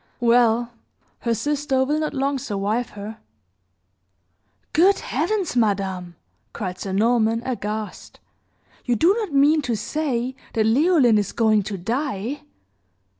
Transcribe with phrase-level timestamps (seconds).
[0.19, 0.71] Well,
[1.19, 3.19] her sister will not long survive her."
[4.73, 6.15] "Good Heavens, madame!"
[6.53, 8.19] cried Sir Norman, aghast.
[8.83, 12.41] "You do not mean to say that Leoline is going to die?"